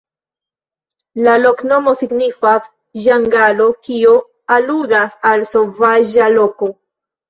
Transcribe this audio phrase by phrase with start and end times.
[1.27, 2.71] La loknomo signifas:
[3.05, 4.19] ĝangalo, kio
[4.59, 6.77] aludas al sovaĝa loko.